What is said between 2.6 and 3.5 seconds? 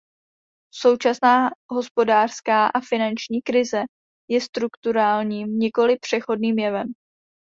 a finanční